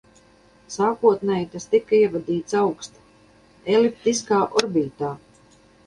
[0.75, 5.17] Sākotnēji tas bija ievadīts augsti eliptiskā orbītā.